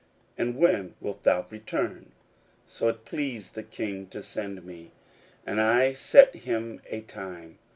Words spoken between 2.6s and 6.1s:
So it pleased the king to send me; and I